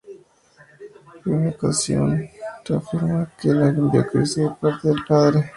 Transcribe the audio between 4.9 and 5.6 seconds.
Padre.